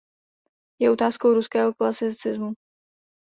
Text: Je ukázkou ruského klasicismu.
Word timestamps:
Je 0.79 0.89
ukázkou 0.91 1.33
ruského 1.33 1.73
klasicismu. 1.73 2.53